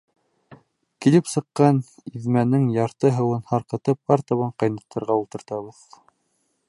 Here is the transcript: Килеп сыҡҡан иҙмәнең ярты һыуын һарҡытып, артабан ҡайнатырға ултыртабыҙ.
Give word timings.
Килеп 1.05 1.27
сыҡҡан 1.33 1.81
иҙмәнең 2.21 2.65
ярты 2.77 3.11
һыуын 3.19 3.45
һарҡытып, 3.53 4.01
артабан 4.17 4.57
ҡайнатырға 4.65 5.19
ултыртабыҙ. 5.21 5.85